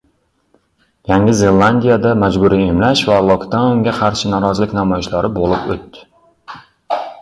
Yangi 1.11 1.35
Zelandiyada 1.41 2.15
majburiy 2.23 2.65
emlash 2.71 3.05
va 3.13 3.21
lokdaunga 3.29 3.97
qarshi 4.01 4.35
norozilik 4.35 4.77
namoyishlari 4.83 5.35
bo‘lib 5.41 5.75
o‘tdi 5.79 6.09